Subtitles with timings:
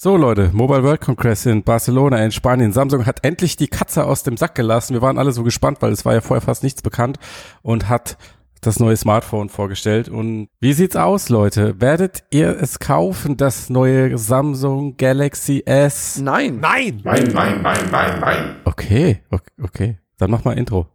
[0.00, 2.72] So Leute, Mobile World Congress in Barcelona in Spanien.
[2.72, 4.94] Samsung hat endlich die Katze aus dem Sack gelassen.
[4.94, 7.18] Wir waren alle so gespannt, weil es war ja vorher fast nichts bekannt
[7.62, 8.16] und hat
[8.60, 10.08] das neue Smartphone vorgestellt.
[10.08, 11.80] Und wie sieht's aus, Leute?
[11.80, 16.18] Werdet ihr es kaufen, das neue Samsung Galaxy S?
[16.18, 16.60] Nein.
[16.60, 17.00] Nein.
[17.02, 18.56] Nein, nein, nein, nein, nein.
[18.66, 19.98] Okay, okay, okay.
[20.16, 20.86] Dann mach mal Intro.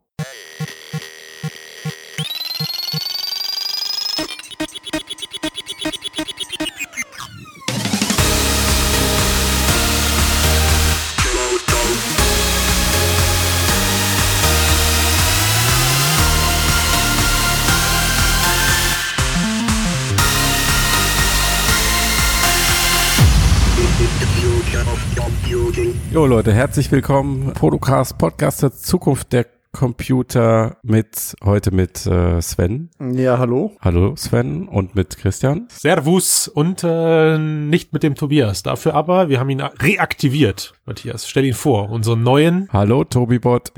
[26.14, 27.54] Jo Leute, herzlich willkommen.
[27.54, 32.92] Podcast, Podcast der Zukunft der Computer mit heute mit äh, Sven.
[33.00, 33.72] Ja, hallo.
[33.82, 35.66] Hallo Sven und mit Christian.
[35.72, 38.62] Servus und äh, nicht mit dem Tobias.
[38.62, 40.76] Dafür aber, wir haben ihn reaktiviert.
[40.86, 42.70] Matthias, stell ihn vor, unseren neuen.
[42.72, 43.72] Hallo Tobibot.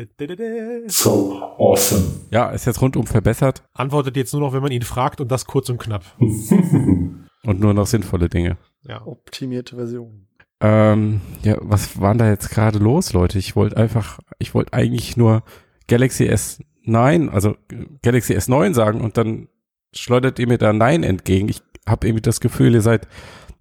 [0.88, 2.03] So awesome.
[2.31, 5.45] Ja, ist jetzt rundum verbessert Antwortet jetzt nur noch, wenn man ihn fragt und das
[5.45, 6.03] kurz und knapp.
[6.19, 8.57] und nur noch sinnvolle Dinge.
[8.83, 9.07] Ja.
[9.07, 10.27] Optimierte Version.
[10.66, 13.38] Ähm, ja, was war da jetzt gerade los, Leute?
[13.38, 15.44] Ich wollte einfach, ich wollte eigentlich nur
[15.88, 17.55] Galaxy S9, also
[18.02, 19.47] Galaxy S9 sagen und dann
[19.94, 21.49] schleudert ihr mir da Nein entgegen.
[21.49, 23.07] Ich habe irgendwie das Gefühl, ihr seid,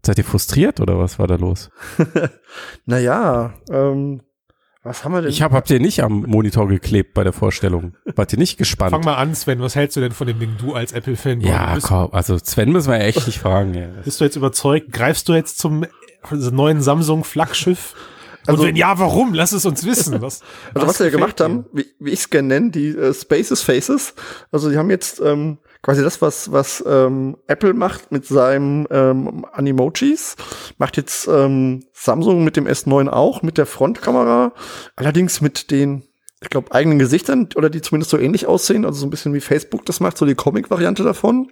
[0.05, 1.71] seid ihr frustriert oder was war da los?
[2.87, 4.23] Naja, ähm,
[4.83, 5.31] was haben wir denn?
[5.31, 7.97] Ich habe habt ihr nicht am Monitor geklebt bei der Vorstellung.
[8.15, 8.93] Wart ihr nicht gespannt?
[8.93, 11.41] Fang mal an, Sven, was hältst du denn von dem Ding, du als Apple-Fan?
[11.41, 13.75] ja, komm, also Sven müssen wir echt nicht fragen.
[13.75, 13.89] Ja.
[14.05, 14.93] bist du jetzt überzeugt?
[14.93, 15.85] Greifst du jetzt zum
[16.31, 17.95] neuen Samsung-Flaggschiff?
[18.47, 19.33] Und Also- wenn ja, warum?
[19.33, 20.13] Lass es uns wissen.
[20.21, 20.43] Was,
[20.75, 21.45] also was wir gefällt gemacht dir?
[21.45, 24.15] haben, wie, wie ich es gerne nenne, die äh, Spaces Faces.
[24.53, 29.47] Also die haben jetzt ähm, quasi das, was, was ähm, Apple macht mit seinem ähm,
[29.53, 30.37] Animojis,
[30.79, 34.53] macht jetzt ähm, Samsung mit dem S9 auch, mit der Frontkamera,
[34.97, 36.03] allerdings mit den
[36.43, 39.41] ich glaube, eigenen Gesichtern oder die zumindest so ähnlich aussehen, also so ein bisschen wie
[39.41, 41.51] Facebook das macht, so die Comic-Variante davon.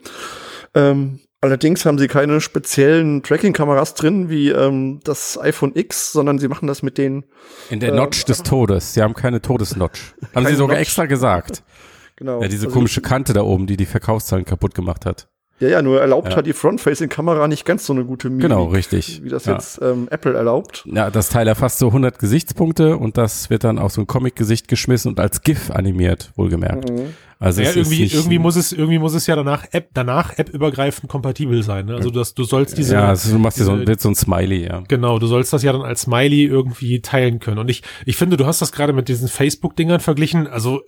[0.75, 6.49] Ähm, allerdings haben sie keine speziellen Tracking-Kameras drin wie ähm, das iPhone X, sondern sie
[6.49, 7.25] machen das mit den
[7.69, 8.95] In der Äh, Notch des Todes.
[8.95, 10.15] Sie haben keine Todesnotch.
[10.23, 10.87] Haben sie Keine sogar Notch.
[10.87, 11.63] extra gesagt.
[12.17, 12.41] genau.
[12.41, 15.29] Ja, diese also, komische Kante da oben, die die Verkaufszahlen kaputt gemacht hat.
[15.63, 16.37] Ja, ja, nur erlaubt Ja.
[16.37, 19.23] halt die Front-Facing-Kamera nicht ganz so eine gute Mimik, Genau, richtig.
[19.23, 19.53] wie das Ja.
[19.55, 20.85] jetzt ähm, Apple erlaubt.
[20.93, 24.67] Ja, das Teil erfasst so 100 Gesichtspunkte und das wird dann auf so ein Comic-Gesicht
[24.67, 26.91] geschmissen und als GIF animiert, wohlgemerkt.
[26.91, 27.15] Mhm.
[27.39, 31.63] Also ja, irgendwie, irgendwie muss es, irgendwie muss es ja danach App, danach App-übergreifend kompatibel
[31.65, 31.87] sein.
[31.87, 31.95] Ne?
[31.97, 34.83] Also das, du sollst diese, ja, also du machst dir so, so ein Smiley, ja.
[34.87, 37.59] Genau, du sollst das ja dann als Smiley irgendwie teilen können.
[37.59, 40.47] Und ich, ich finde, du hast das gerade mit diesen Facebook-Dingern verglichen.
[40.47, 40.83] Also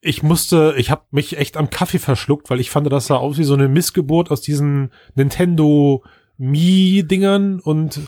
[0.00, 3.38] ich musste, ich habe mich echt am Kaffee verschluckt, weil ich fand, das sah aus
[3.38, 6.04] wie so eine Missgeburt aus diesen Nintendo
[6.36, 8.00] Mi-Dingern und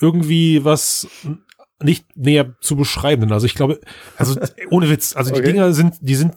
[0.00, 1.08] irgendwie was
[1.82, 3.32] nicht näher zu beschreiben.
[3.32, 3.80] Also ich glaube,
[4.16, 4.38] also
[4.70, 5.52] ohne Witz, also die Okay.
[5.52, 6.34] Dinger sind, die sind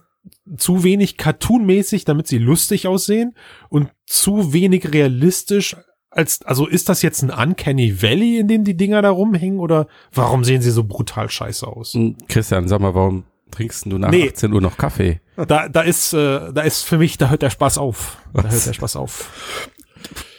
[0.58, 3.36] zu wenig cartoonmäßig, damit sie lustig aussehen
[3.70, 5.76] und zu wenig realistisch
[6.10, 9.88] als, also ist das jetzt ein Uncanny Valley, in dem die Dinger da rumhängen oder
[10.14, 11.94] warum sehen sie so brutal scheiße aus?
[11.94, 14.30] Hm, Christian, sag mal, warum trinkst du nach Nee.
[14.30, 15.22] 18 Uhr noch Kaffee?
[15.36, 18.18] Da, da ist, äh, da ist für mich, da hört der Spaß auf.
[18.34, 18.54] Da Was?
[18.54, 19.30] hört der Spaß auf.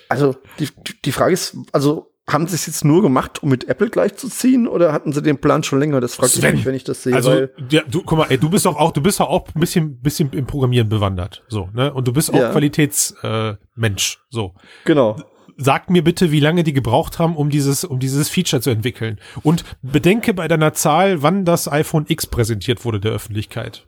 [0.09, 0.69] Also die,
[1.05, 4.93] die- Frage ist, also haben sie es jetzt nur gemacht, um mit Apple gleichzuziehen oder
[4.93, 6.01] hatten sie den Plan schon länger?
[6.01, 7.15] Das frage ich Sven, mich, wenn ich das sehe.
[7.15, 9.47] Also, weil, ja, du, guck mal, ey, du bist doch auch, du bist doch auch
[9.55, 11.93] ein bisschen, bisschen im Programmieren bewandert, so, ne?
[11.93, 12.51] Und du bist auch Ja.
[12.51, 14.55] Qualitätsmensch, äh, Mensch, so.
[14.85, 15.17] genau.
[15.57, 19.21] Sag mir bitte, wie lange die gebraucht haben, um dieses, um dieses Feature zu entwickeln.
[19.43, 23.87] Und bedenke bei deiner Zahl, wann das iPhone X präsentiert wurde der Öffentlichkeit.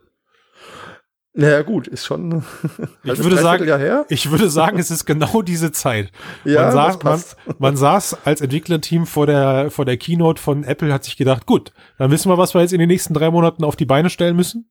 [1.38, 2.44] Naja, gut, ist schon.
[3.04, 6.10] Ich würde sagen, ich würde sagen, es ist genau diese Zeit.
[6.44, 7.22] Ja, man, saß, man,
[7.59, 11.72] man saß als Entwicklerteam vor der, vor der Keynote von Apple, hat sich gedacht, gut,
[11.98, 14.34] dann wissen wir, was wir jetzt in den nächsten drei Monaten auf die Beine stellen
[14.34, 14.71] müssen,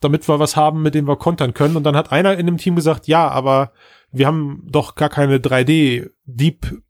[0.00, 1.76] damit wir was haben, mit dem wir kontern können.
[1.76, 3.72] Und dann hat einer in dem Team gesagt, ja, aber
[4.12, 6.82] wir haben doch gar keine 3D Deep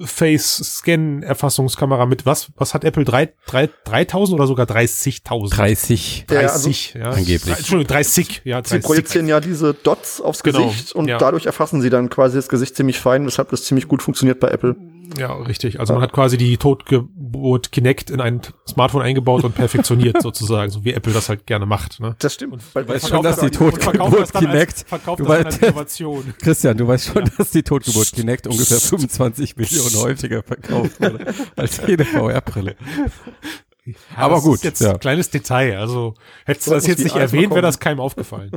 [0.00, 2.50] Face Scan Erfassungskamera mit was?
[2.56, 3.04] Was hat Apple?
[3.04, 5.54] Drei, drei, 3000 oder sogar 30.000?
[5.54, 6.26] 30.
[6.28, 7.10] Ja, 30, ja.
[7.10, 7.56] Angeblich.
[7.58, 8.82] Entschuldigung, 30, ja, Sie 30.
[8.82, 11.18] projizieren ja diese Dots aufs Genau, Gesicht und ja.
[11.18, 14.48] dadurch erfassen sie dann quasi das Gesicht ziemlich fein, weshalb das ziemlich gut funktioniert bei
[14.48, 14.74] Apple.
[15.18, 15.80] Ja, richtig.
[15.80, 20.84] Also man hat quasi die Totgeburt Kinect in ein Smartphone eingebaut und perfektioniert sozusagen, so
[20.84, 22.00] wie Apple das halt gerne macht.
[22.00, 22.16] Ne?
[22.18, 22.62] Das stimmt.
[22.74, 26.34] Weil, weißt schon, dass das- die Totgeburt Kinect- Verkauft Du weißt- Innovation.
[26.40, 31.80] Christian, du weißt schon, dass die Totgeburt Kinect ungefähr 25 Millionen häufiger verkauft wurde als
[31.86, 32.76] jede VR-Brille.
[34.16, 34.92] Aber das gut, jetzt ja.
[34.92, 35.76] ein kleines Detail.
[35.78, 36.14] Also
[36.46, 38.50] hättest du das jetzt nicht erwähnt, wäre das keinem aufgefallen.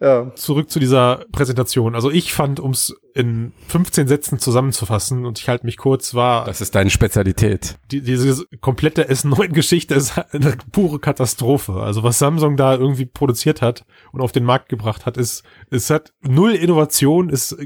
[0.00, 0.32] Ja.
[0.36, 1.94] zurück zu dieser Präsentation.
[1.96, 6.44] Also ich fand, um es in 15 Sätzen zusammenzufassen, und ich halte mich kurz, war
[6.44, 7.78] Das ist deine Spezialität.
[7.90, 11.74] die, diese komplette S9-Geschichte ist eine pure Katastrophe.
[11.74, 15.90] Also was Samsung da irgendwie produziert hat und auf den Markt gebracht hat, ist, es
[15.90, 17.56] hat null Innovation, ist,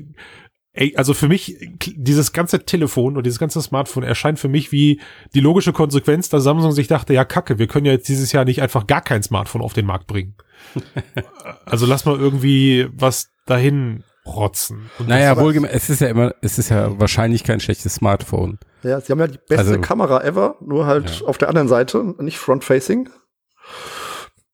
[0.74, 1.56] ey, also für mich,
[1.96, 5.00] dieses ganze Telefon und dieses ganze Smartphone erscheint für mich wie
[5.34, 8.44] die logische Konsequenz, dass Samsung sich dachte, ja kacke, wir können ja jetzt dieses Jahr
[8.44, 10.34] nicht einfach gar kein Smartphone auf den Markt bringen.
[11.66, 14.88] also lass mal irgendwie was dahin rotzen.
[14.98, 18.58] Und Naja, wohlgemerkt, es ist ja immer, es ist ja wahrscheinlich kein schlechtes Smartphone.
[18.84, 22.14] Ja, sie haben ja die beste Also- Kamera ever, nur halt auf der anderen Seite,
[22.20, 23.08] nicht front-facing.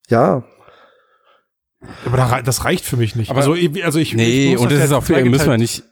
[0.09, 0.43] Ja,
[2.07, 3.31] Aber das reicht für mich nicht.
[3.31, 5.51] Aber- also, ich- also ich, Nee, ich muss und das ja ist auch, zweigeteilt müssen
[5.51, 5.85] wir nicht,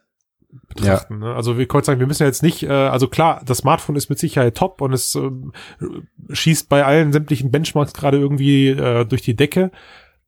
[0.81, 1.19] ja, betrachten.
[1.19, 1.35] Ne?
[1.35, 4.09] Also wir können sagen, wir müssen ja jetzt nicht, äh, also klar, das Smartphone ist
[4.09, 5.53] mit Sicherheit top und es ähm,
[6.31, 9.71] schießt bei allen sämtlichen Benchmarks gerade irgendwie äh, durch die Decke.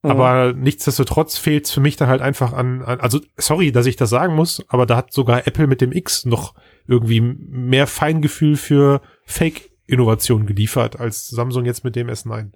[0.03, 0.11] Mhm.
[0.11, 3.97] Aber nichtsdestotrotz fehlt es für mich da halt einfach an, an, also sorry, dass ich
[3.97, 6.55] das sagen muss, aber da hat sogar Apple mit dem X noch
[6.87, 12.53] irgendwie mehr Feingefühl für Fake-Innovation geliefert als Samsung jetzt mit dem S9.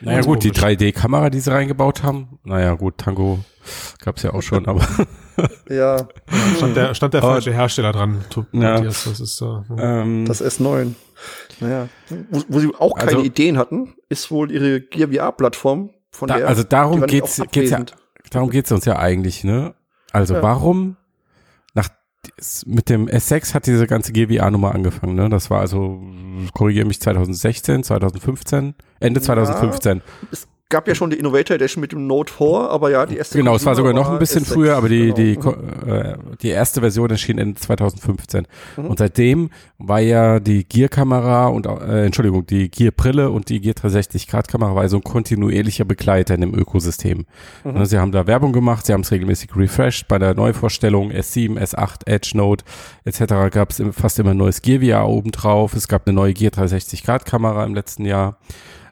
[0.00, 0.62] Naja gut, die komisch.
[0.64, 3.40] 3D-Kamera, die sie reingebaut haben, naja gut, Tango
[4.04, 4.80] gab's ja auch schon, aber
[5.68, 6.08] ja,
[6.56, 8.72] Stand der, stand der falsche Hersteller dran, Ja.
[8.72, 9.46] Matthias, das ist, äh,
[9.78, 10.94] ähm, das S9.
[11.60, 11.88] Naja,
[12.30, 16.38] wo, wo sie auch keine Also- Ideen hatten, ist wohl ihre Gear VR-Plattform, von da,
[16.38, 17.84] der also die darum geht's, geht's ja,
[18.30, 19.74] darum geht's uns ja eigentlich, ne?
[20.12, 20.42] Also Ja.
[20.42, 20.96] warum
[22.66, 25.28] mit dem S6 hat diese ganze GWA-Nummer angefangen, ne?
[25.28, 26.02] Das war also,
[26.54, 29.24] korrigiere mich, 2016, 2015, Ende Ja.
[29.26, 30.02] 2015.
[30.32, 33.38] Es gab ja schon die Innovator Edition mit dem Note 4, aber ja, die erste
[33.38, 35.14] Genau, es war sogar noch ein bisschen S6, früher, aber die, genau.
[35.14, 35.56] die, ko-
[35.86, 38.46] äh, die erste Version erschien Ende 2015.
[38.76, 38.84] Mhm.
[38.86, 44.74] Und seitdem war ja die Gear-Kamera und, äh, Entschuldigung, die Gear-Brille und die Gear 360-Grad-Kamera
[44.74, 47.24] war so ein kontinuierlicher Begleiter in dem Ökosystem.
[47.64, 47.72] Mhm.
[47.72, 50.06] Ne, Sie haben da Werbung gemacht, sie haben es regelmäßig refreshed.
[50.08, 52.64] Bei der Neuvorstellung S7, S8, Edge Note
[53.04, 53.20] etc.
[53.50, 55.72] gab es fast immer ein neues Gear VR obendrauf.
[55.74, 58.38] Es gab eine neue Gear 360-Grad-Kamera im letzten Jahr.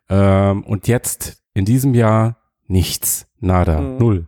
[0.09, 2.37] Ähm, und jetzt in diesem Jahr
[2.69, 3.97] nichts, nada, Mhm.
[3.99, 4.27] null.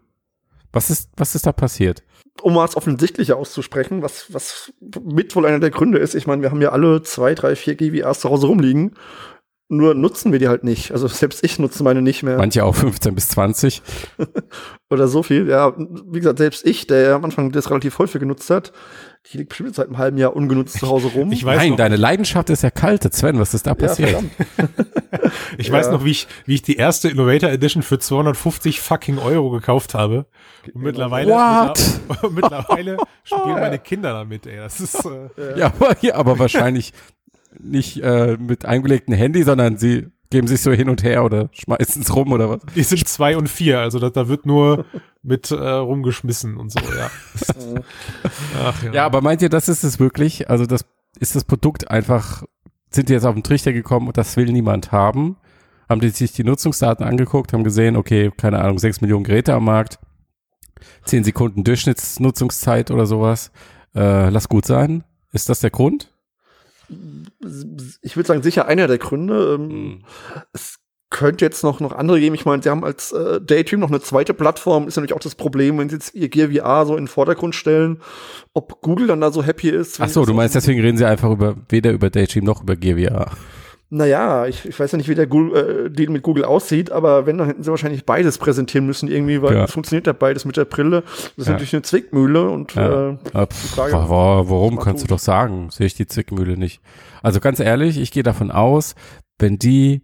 [0.72, 2.02] Was ist, was ist da passiert?
[2.40, 4.72] um mal das Offensichtliche auszusprechen, was, was
[5.02, 6.14] mit wohl einer der Gründe ist.
[6.14, 8.92] Ich meine, wir haben ja alle zwei, drei, vier GWAs zu Hause rumliegen.
[9.70, 10.92] Nur nutzen wir die halt nicht.
[10.92, 12.38] Also selbst ich nutze meine nicht mehr.
[12.38, 13.82] Manche auch 15 bis 20.
[14.90, 15.46] Oder so viel.
[15.48, 18.72] Ja, wie gesagt, selbst ich, der ja am Anfang das relativ häufig genutzt hat,
[19.30, 21.30] die liegt bestimmt seit einem halben Jahr ungenutzt zu Hause rum.
[21.32, 23.10] Ich weiß Nein, noch, deine Leidenschaft ist ja kalte.
[23.12, 24.10] Sven, was ist da ja, passiert?
[24.10, 24.30] verdammt.
[25.58, 25.92] Ich weiß Ja.
[25.92, 30.26] noch, wie ich, wie ich die erste Innovator Edition für 250 fucking Euro gekauft habe.
[30.72, 31.78] Und mittlerweile, What?
[32.08, 34.56] mittler- mittlerweile spielen meine Kinder damit, ey.
[34.56, 36.92] Das ist, äh, ja, aber, ja, aber wahrscheinlich
[37.60, 42.02] nicht äh, mit eingelegtem Handy, sondern sie geben sich so hin und her oder schmeißen
[42.02, 42.60] es rum oder was.
[42.74, 44.84] die sind zwei und vier, also da, da wird nur
[45.22, 47.10] mit äh, rumgeschmissen und so, ja.
[48.62, 48.92] Ach ja.
[48.92, 50.50] Ja, aber meint ihr, das ist es wirklich?
[50.50, 50.84] Also das
[51.18, 52.44] ist das Produkt einfach,
[52.90, 55.36] sind die jetzt auf den Trichter gekommen und das will niemand haben?
[55.88, 59.64] Haben die sich die Nutzungsdaten angeguckt, haben gesehen, okay, keine Ahnung, 6 Millionen Geräte am
[59.64, 59.98] Markt,
[61.04, 63.50] 10 Sekunden Durchschnittsnutzungszeit oder sowas.
[63.94, 65.04] Äh, lass gut sein.
[65.32, 66.12] Ist das der Grund?
[68.02, 69.54] Ich würde sagen, sicher einer der Gründe.
[69.58, 70.04] Ähm,
[70.52, 70.78] Es
[71.10, 72.34] könnte jetzt noch, noch andere geben.
[72.34, 74.86] Ich meine, sie haben als äh, Daydream noch eine zweite Plattform.
[74.88, 77.54] Ist natürlich auch das Problem, wenn sie jetzt ihr Gear VR so in den Vordergrund
[77.54, 78.00] stellen,
[78.52, 80.00] ob Google dann da so happy ist.
[80.00, 83.30] Ach so, du meinst, deswegen reden sie einfach über, weder über Daydream noch über GWA.
[83.90, 87.24] Naja, ich, ich weiß ja nicht, wie der Google, äh, Deal mit Google aussieht, aber
[87.24, 89.64] wenn, dann hätten sie wahrscheinlich beides präsentieren müssen irgendwie, weil Ja.
[89.64, 91.02] es funktioniert ja beides mit der Brille.
[91.02, 91.52] Das ist Ja.
[91.52, 93.10] natürlich eine Zwickmühle und Ja.
[93.12, 95.12] äh, pff, Frage, wa- wa- warum kannst du tut.
[95.12, 95.70] doch sagen?
[95.70, 96.82] Sehe ich die Zwickmühle nicht.
[97.22, 98.94] Also ganz ehrlich, ich gehe davon aus,
[99.38, 100.02] wenn die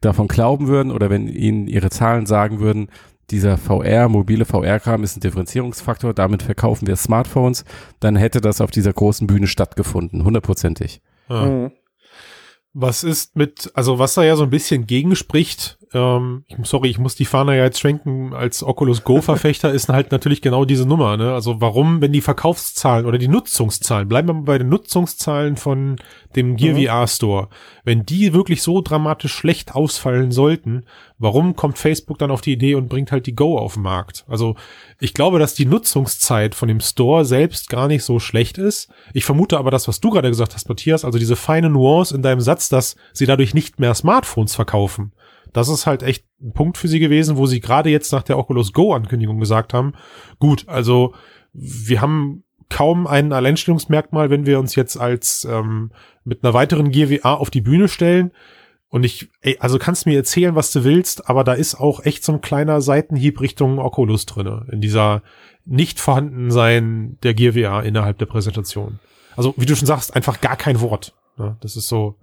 [0.00, 2.88] davon glauben würden oder wenn ihnen ihre Zahlen sagen würden,
[3.30, 7.64] dieser VR, mobile VR-Kram ist ein Differenzierungsfaktor, damit verkaufen wir Smartphones,
[7.98, 11.00] dann hätte das auf dieser großen Bühne stattgefunden, hundertprozentig.
[11.28, 11.70] Ja.
[12.74, 16.98] Was ist mit, also was da ja so ein bisschen gegenspricht, ähm, ich, sorry, ich
[16.98, 21.16] muss die Fahne ja jetzt schwenken, als Oculus Go-Verfechter ist halt natürlich genau diese Nummer,
[21.16, 21.32] ne?
[21.32, 25.96] Also warum, wenn die Verkaufszahlen oder die Nutzungszahlen, bleiben wir mal bei den Nutzungszahlen von
[26.36, 26.86] dem Gear Mhm.
[26.86, 27.48] VR Store,
[27.84, 30.84] wenn die wirklich so dramatisch schlecht ausfallen sollten,
[31.18, 34.24] warum kommt Facebook dann auf die Idee und bringt halt die Go auf den Markt?
[34.28, 34.56] Also
[35.00, 38.88] ich glaube, dass die Nutzungszeit von dem Store selbst gar nicht so schlecht ist.
[39.12, 42.22] Ich vermute aber das, was du gerade gesagt hast, Matthias, also diese feine Nuance in
[42.22, 45.12] deinem Satz, dass sie dadurch nicht mehr Smartphones verkaufen.
[45.54, 48.36] Das ist halt echt ein Punkt für sie gewesen, wo sie gerade jetzt nach der
[48.38, 49.94] Oculus Go-Ankündigung gesagt haben,
[50.38, 51.14] gut, also
[51.52, 55.92] wir haben kaum ein Alleinstellungsmerkmal, wenn wir uns jetzt als ähm,
[56.24, 58.32] mit einer weiteren VR auf die Bühne stellen.
[58.88, 62.24] Und ich, ey, also kannst mir erzählen, was du willst, aber da ist auch echt
[62.24, 65.22] so ein kleiner Seitenhieb Richtung Oculus drinne in dieser
[65.64, 68.98] nicht vorhanden sein der VR innerhalb der Präsentation.
[69.36, 71.14] Also, wie du schon sagst, einfach gar kein Wort.
[71.36, 71.56] Ne?
[71.60, 72.16] Das ist so,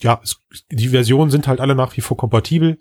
[0.00, 2.78] ja, es, die Versionen sind halt alle nach wie vor kompatibel.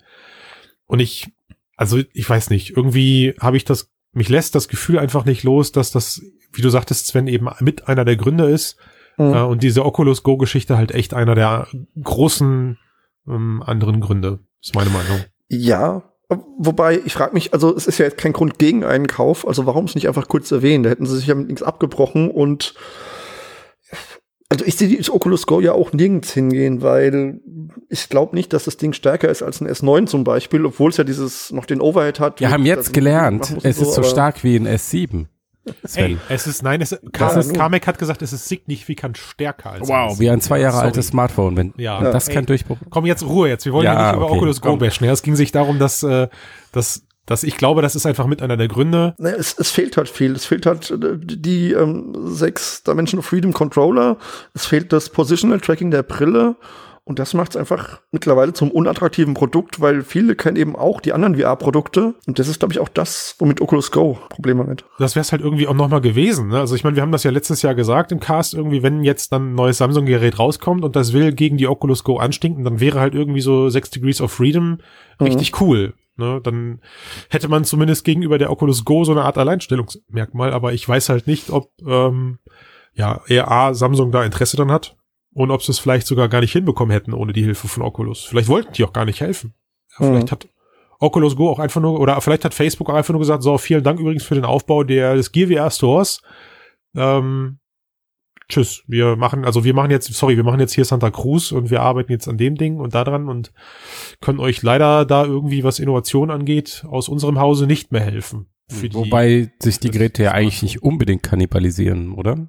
[0.86, 1.32] Und ich,
[1.76, 5.72] also ich weiß nicht, irgendwie habe ich das, mich lässt das Gefühl einfach nicht los,
[5.72, 6.22] dass das,
[6.54, 8.78] wie du sagtest, Sven, eben mit einer der Gründe ist.
[9.18, 9.34] Mhm.
[9.34, 11.68] Äh, und diese Oculus Go-Geschichte halt echt einer der
[12.02, 12.78] großen
[13.28, 15.24] ähm, anderen Gründe, ist meine Meinung.
[15.48, 16.04] Ja,
[16.58, 19.66] wobei ich frage mich, also es ist ja jetzt kein Grund gegen einen Kauf, also
[19.66, 20.84] warum es nicht einfach kurz erwähnen?
[20.84, 22.74] Da hätten sie sich ja mit nichts abgebrochen und
[24.50, 27.40] also ich sehe das Oculus Go ja auch nirgends hingehen, weil
[27.90, 30.98] ich glaube nicht, dass das Ding stärker ist als ein S9 zum Beispiel, obwohl es
[30.98, 32.40] ja dieses noch den Overhead hat.
[32.40, 35.26] Wir haben jetzt gelernt, es und ist so stark wie ein S7.
[35.84, 36.12] Sven.
[36.12, 37.54] Ey, es ist, nein, es, Ja, Kamek.
[37.56, 40.20] Kamek hat gesagt, es ist signifikant stärker als Wow, alles.
[40.20, 40.86] wie ein zwei Jahre Sorry.
[40.90, 41.58] altes Smartphone.
[41.58, 42.02] Wenn, Ja.
[42.12, 42.36] das Ey.
[42.36, 42.78] kein Durchbruch.
[42.92, 43.66] Komm jetzt Ruhe jetzt.
[43.66, 45.08] Wir wollen Ja, ja, nicht über okay, Oculus Go bashen.
[45.08, 46.28] Ja, es ging sich darum, dass, äh,
[46.72, 49.16] dass, dass ich glaube, das ist einfach mit einer der Gründe.
[49.18, 50.34] Ne, es, es fehlt halt viel.
[50.34, 54.18] Es fehlt halt äh, die ähm, sechs Dimension of Freedom Controller.
[54.54, 56.56] Es fehlt das Positional Tracking der Brille.
[57.08, 61.14] Und das macht es einfach mittlerweile zum unattraktiven Produkt, weil viele kennen eben auch die
[61.14, 62.16] anderen VR-Produkte.
[62.26, 64.86] Und das ist, glaube ich, auch das, womit Oculus Go Probleme hat.
[64.98, 66.48] Das wäre es halt irgendwie auch nochmal gewesen.
[66.48, 66.60] Ne?
[66.60, 69.32] Also ich meine, wir haben das ja letztes Jahr gesagt im Cast, irgendwie, wenn jetzt
[69.32, 73.00] dann ein neues Samsung-Gerät rauskommt und das will gegen die Oculus Go anstinken, dann wäre
[73.00, 74.80] halt irgendwie so 6 Degrees of Freedom
[75.22, 75.94] richtig cool.
[76.18, 76.40] Ne?
[76.42, 76.82] Dann
[77.30, 81.28] hätte man zumindest gegenüber der Oculus Go so eine Art Alleinstellungsmerkmal, aber ich weiß halt
[81.28, 82.40] nicht, ob ähm,
[82.94, 84.96] ja eher A, Samsung da Interesse dran hat
[85.34, 88.24] und ob sie es vielleicht sogar gar nicht hinbekommen hätten ohne die Hilfe von Oculus.
[88.24, 89.54] Vielleicht wollten die auch gar nicht helfen.
[90.00, 90.12] Ja, Mhm.
[90.12, 90.48] Vielleicht hat
[91.00, 93.84] Oculus Go auch einfach nur, oder vielleicht hat Facebook auch einfach nur gesagt, so, vielen
[93.84, 96.22] Dank übrigens für den Aufbau der, des Gear VR Stores.
[96.96, 97.60] Ähm,
[98.50, 101.70] tschüss, wir machen, also wir machen jetzt, sorry, wir machen jetzt hier Santa Cruz und
[101.70, 103.52] wir arbeiten jetzt an dem Ding und da dran und
[104.22, 108.48] können euch leider da irgendwie, was Innovation angeht, aus unserem Hause nicht mehr helfen.
[108.70, 112.48] Für die- Wobei sich die Geräte ja eigentlich nicht unbedingt kannibalisieren, oder?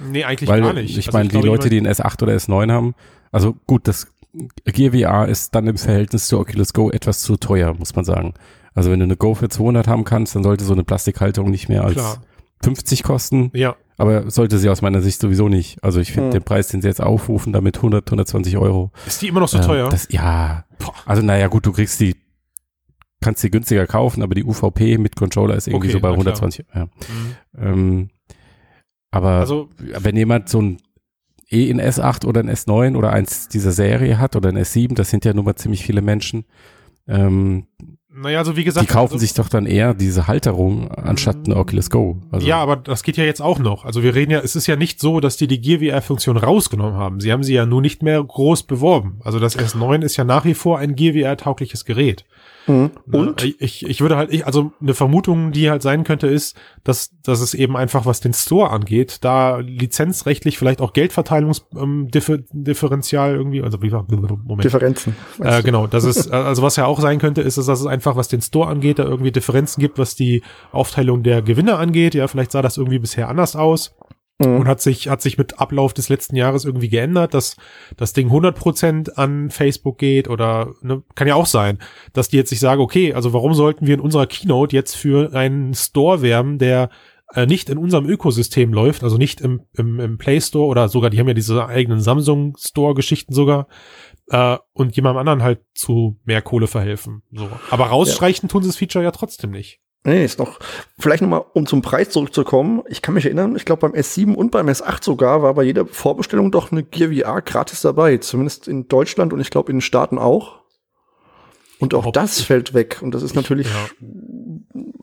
[0.00, 0.96] nee, eigentlich Weil gar nicht.
[0.96, 2.94] ich Also meine, die Leute, die ein S8 oder S9 haben,
[3.32, 4.06] also gut, das
[4.64, 8.34] Gear VR ist dann im Verhältnis zu Oculus Go etwas zu teuer, muss man sagen.
[8.74, 11.68] Also wenn du eine Go für 200 haben kannst, dann sollte so eine Plastikhalterung nicht
[11.68, 12.22] mehr als Klar.
[12.62, 15.82] 50 kosten, Ja, aber sollte sie aus meiner Sicht sowieso nicht.
[15.84, 16.32] Also ich finde Hm.
[16.32, 18.90] den Preis, den sie jetzt aufrufen, damit 100, 120 Euro.
[19.06, 19.88] ist die immer noch so ähm, teuer?
[19.90, 20.94] Das, ja, Boah.
[21.04, 22.16] also naja gut, du kriegst die,
[23.20, 26.14] kannst die günstiger kaufen, aber die UVP mit Controller ist irgendwie Okay, so bei na
[26.22, 26.34] klar.
[26.42, 26.66] 120.
[26.74, 26.84] Ja.
[26.84, 26.90] Mhm.
[27.58, 28.10] Ähm,
[29.10, 30.78] aber Also, wenn jemand so ein
[31.50, 35.08] eh ein S8 oder ein S9 oder eins dieser Serie hat oder ein S7, das
[35.10, 36.44] sind ja nun mal ziemlich viele Menschen,
[37.06, 37.66] ähm,
[38.20, 38.88] naja, also wie gesagt.
[38.88, 42.18] die kaufen also, sich doch dann eher diese Halterung anstatt eine Oculus Go.
[42.30, 43.84] Also, ja, aber das geht ja jetzt auch noch.
[43.84, 46.98] Also wir reden ja, es ist ja nicht so, dass die die Gear VR-Funktion rausgenommen
[46.98, 47.20] haben.
[47.20, 49.20] Sie haben sie ja nur nicht mehr groß beworben.
[49.24, 52.24] Also das S9 ist ja nach wie vor ein Gear VR-taugliches Gerät.
[52.68, 52.90] Mhm.
[53.10, 57.10] Und Ich, ich würde halt, ich, also eine Vermutung, die halt sein könnte, ist, dass,
[57.22, 63.82] dass es eben einfach, was den Store angeht, da lizenzrechtlich vielleicht auch Geldverteilungsdifferenzial irgendwie, also
[63.82, 64.64] wie war, Moment.
[64.64, 65.14] Differenzen.
[65.40, 68.16] Äh, genau, das ist, äh, also was ja auch sein könnte, ist, dass es einfach,
[68.16, 72.14] was den Store angeht, da irgendwie Differenzen gibt, was die Aufteilung der Gewinne angeht.
[72.14, 73.94] Ja, vielleicht sah das irgendwie bisher anders aus
[74.38, 74.60] Mhm.
[74.60, 77.56] und hat sich, hat sich mit Ablauf des letzten Jahres irgendwie geändert, dass
[77.96, 81.78] das Ding 100% an Facebook geht oder, ne, kann ja auch sein,
[82.12, 85.34] dass die jetzt sich sagen, okay, also warum sollten wir in unserer Keynote jetzt für
[85.34, 86.90] einen Store werben, der
[87.34, 91.10] äh, nicht in unserem Ökosystem läuft, also nicht im, im, im Play Store oder sogar,
[91.10, 93.66] die haben ja diese eigenen Samsung Store Geschichten sogar,
[94.28, 97.22] äh, und jemandem anderen halt zu mehr Kohle verhelfen.
[97.32, 97.48] So.
[97.70, 99.80] Aber rausstreichen tun sie das Feature ja trotzdem nicht.
[100.04, 100.58] Nee, ist noch.
[100.98, 102.82] Vielleicht noch mal, um zum Preis zurückzukommen.
[102.88, 105.86] Ich kann mich erinnern, ich glaube beim S7 und beim S8 sogar war bei jeder
[105.86, 108.16] Vorbestellung doch eine Gear VR gratis dabei.
[108.18, 110.60] Zumindest in Deutschland und ich glaube in den Staaten auch.
[111.80, 113.00] Und auch Ob- das fällt weg.
[113.02, 114.06] Und das ist natürlich ja.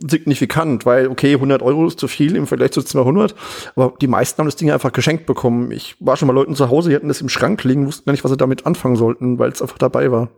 [0.07, 3.35] signifikant, weil, okay, 100 Euro ist zu viel im Vergleich zu 200.
[3.75, 5.71] Aber die meisten haben das Ding einfach geschenkt bekommen.
[5.71, 8.11] Ich war schon mal Leuten zu Hause, die hatten das im Schrank liegen, wussten gar
[8.11, 10.29] nicht, was sie damit anfangen sollten, weil es einfach dabei war.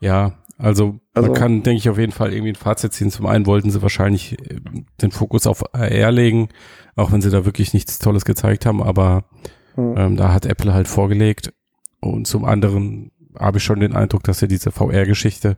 [0.00, 3.10] Ja, also, Also- man kann, denke ich, auf jeden Fall irgendwie ein Fazit ziehen.
[3.10, 4.60] Zum einen wollten sie wahrscheinlich äh,
[5.02, 6.48] den Fokus auf AR legen,
[6.96, 9.24] auch wenn sie da wirklich nichts Tolles gezeigt haben, aber
[9.74, 9.94] Hm.
[9.96, 11.52] ähm, da hat Apple halt vorgelegt.
[12.00, 15.56] Und zum anderen habe ich schon den Eindruck, dass sie diese VR-Geschichte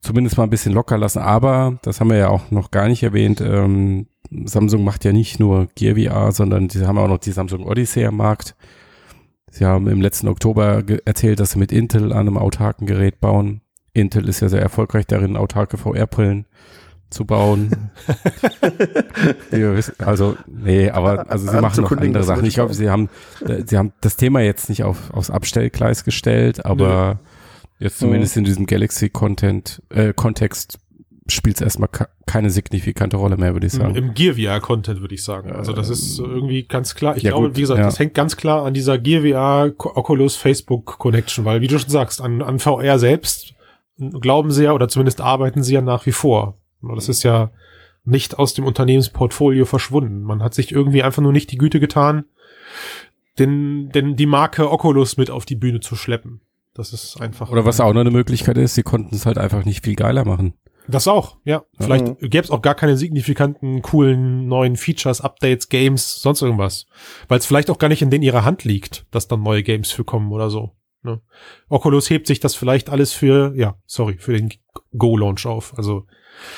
[0.00, 1.20] zumindest mal ein bisschen locker lassen.
[1.20, 4.06] Aber, das haben wir ja auch noch gar nicht erwähnt, ähm,
[4.44, 8.04] Samsung macht ja nicht nur Gear VR, sondern sie haben auch noch die Samsung Odyssey
[8.04, 8.54] am Markt.
[9.50, 13.62] Sie haben im letzten Oktober erzählt, dass sie mit Intel an einem autarken Gerät bauen.
[13.92, 16.46] Intel ist ja sehr erfolgreich darin, autarke VR-Brillen
[17.10, 17.90] zu bauen.
[19.98, 22.44] Also, nee, aber also sie machen noch andere Sachen.
[22.44, 23.08] Ich glaube, sie haben,
[23.46, 27.20] äh, sie haben das Thema jetzt nicht auf, aufs Abstellgleis gestellt, aber
[27.78, 30.78] jetzt zumindest in diesem Galaxy-Content, äh, Kontext
[31.30, 33.94] spielt es erstmal ke- keine signifikante Rolle mehr, würde ich sagen.
[33.94, 35.52] Im Gear VR Content würde ich sagen.
[35.52, 37.16] Also das ist irgendwie ganz klar.
[37.16, 37.84] Ich ja, glaube, gut, wie gesagt, ja.
[37.86, 41.90] das hängt ganz klar an dieser Gear VR Oculus Facebook Connection, weil wie du schon
[41.90, 43.54] sagst, an, an VR selbst
[43.98, 46.58] glauben sie ja oder zumindest arbeiten sie ja nach wie vor.
[46.82, 47.50] Das ist ja
[48.04, 50.22] nicht aus dem Unternehmensportfolio verschwunden.
[50.22, 52.24] Man hat sich irgendwie einfach nur nicht die Güte getan,
[53.38, 56.40] den, den, die Marke Oculus mit auf die Bühne zu schleppen.
[56.74, 57.50] Das ist einfach.
[57.50, 60.24] Oder was auch noch eine Möglichkeit ist, sie konnten es halt einfach nicht viel geiler
[60.24, 60.54] machen.
[60.86, 61.64] Das auch, ja.
[61.78, 66.86] Vielleicht gäbe es auch gar keine signifikanten, coolen neuen Features, Updates, Games, sonst irgendwas.
[67.28, 69.90] Weil es vielleicht auch gar nicht in denen ihrer Hand liegt, dass dann neue Games
[69.90, 70.77] für kommen oder so.
[71.02, 71.20] Ne?
[71.68, 74.52] Oculus hebt sich das vielleicht alles für, ja, sorry, für den
[74.96, 75.76] Go-Launch auf.
[75.76, 76.06] Also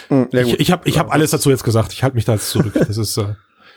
[0.08, 1.92] Hm, ja, ich, ich habe ich hab alles dazu jetzt gesagt.
[1.92, 2.74] Ich halte mich da jetzt zurück.
[2.74, 3.34] Das ist, äh,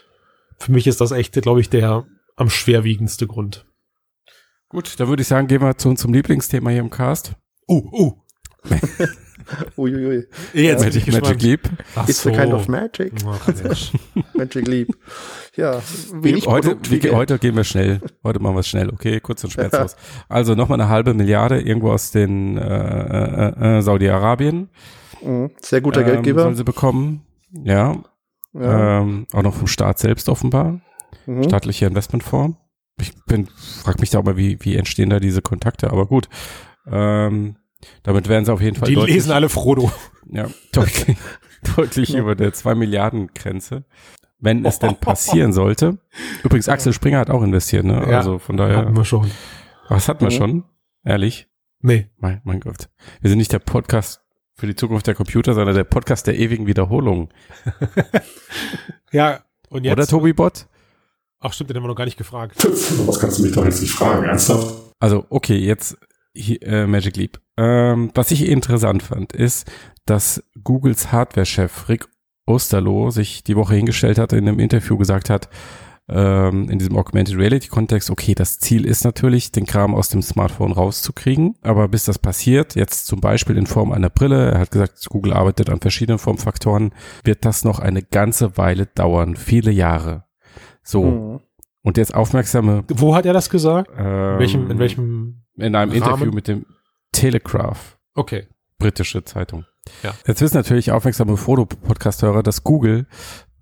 [0.58, 2.06] für mich ist das echt, glaube ich, der
[2.36, 3.66] am schwerwiegendste Grund.
[4.70, 7.34] Gut, dann würde ich sagen, gehen wir zu unserem Lieblingsthema hier im Cast.
[7.68, 8.14] Uh, uh.
[9.78, 10.26] Uiuiui.
[10.54, 11.42] Jetzt bin Magic, ich Magic.
[11.42, 11.70] Leap.
[11.96, 13.14] Ach It's a kind of magic.
[13.26, 13.92] Ach, Mensch.
[14.34, 14.96] Magic Leap.
[15.56, 15.82] Ja,
[16.14, 18.02] wenig heute, Produkt, wie, heute gehen wir schnell.
[18.24, 19.20] Heute machen wir es schnell, okay?
[19.20, 19.96] Kurz und schmerzlos.
[20.30, 24.70] Also nochmal eine halbe Milliarde irgendwo aus den äh, äh, äh, Saudi-Arabien.
[25.24, 25.52] Mhm.
[25.62, 26.44] Sehr guter ähm, Geldgeber.
[26.44, 27.22] Sollen sie bekommen.
[27.64, 27.98] Ja.
[28.54, 29.02] Ja.
[29.02, 30.82] Ähm, auch noch vom Staat selbst offenbar.
[31.26, 31.44] Mhm.
[31.44, 32.58] Staatliche Investmentfonds.
[33.00, 33.48] Ich bin,
[33.84, 36.30] frag mich da auch mal, wie, wie entstehen da diese Kontakte, aber gut.
[36.86, 37.56] Ähm,
[38.04, 39.92] damit werden sie auf jeden Fall Die deutlich, lesen alle Frodo.
[40.32, 41.18] ja, deutlich,
[41.76, 42.20] deutlich Ja.
[42.20, 43.84] über der 2 Milliarden Grenze.
[44.40, 45.98] Wenn es denn passieren sollte.
[46.44, 48.06] Übrigens, Axel Springer hat auch investiert, ne?
[48.10, 48.18] Ja.
[48.18, 49.32] Also von Hatten daher, wir schon.
[49.90, 50.38] was hatten wir Mhm.
[50.38, 50.64] schon?
[51.06, 51.48] Ehrlich?
[51.80, 52.08] Nee.
[52.18, 52.90] Mein, mein Gott.
[53.22, 54.22] Wir sind nicht der Podcast
[54.56, 57.30] für die Zukunft der Computer, sondern der Podcast der ewigen Wiederholung.
[59.12, 59.94] Ja, und jetzt.
[59.94, 60.68] Oder Tobi Bot?
[61.40, 62.56] Ach stimmt, den haben wir noch gar nicht gefragt.
[63.06, 64.74] Was kannst du mich doch jetzt nicht fragen, ernsthaft?
[65.00, 65.98] Also, okay, jetzt
[66.34, 67.40] hier, äh, Magic Leap.
[67.58, 69.72] Ähm, was ich interessant fand, ist,
[70.06, 72.08] dass Googles Hardware-Chef Rick
[72.46, 75.50] Osterloh sich die Woche hingestellt hat, in einem Interview gesagt hat,
[76.10, 80.22] ähm, in diesem Augmented Reality Kontext, okay, das Ziel ist natürlich, den Kram aus dem
[80.22, 84.72] Smartphone rauszukriegen, aber bis das passiert, jetzt zum Beispiel in Form einer Brille, er hat
[84.72, 90.26] gesagt, Google arbeitet an verschiedenen Formfaktoren, wird das noch eine ganze Weile dauern, viele Jahre.
[90.84, 91.40] So, Mhm.
[91.84, 93.90] und jetzt aufmerksame Wo hat er das gesagt?
[93.98, 95.44] ähm, In welchem, in welchem?
[95.56, 96.04] in einem Rahmen?
[96.04, 96.66] Interview mit dem
[97.14, 98.48] Telegraph, Okay.
[98.78, 99.66] britische Zeitung.
[100.04, 100.14] Ja.
[100.28, 103.08] Jetzt wissen natürlich aufmerksame Foto-Podcast-Hörer, dass Google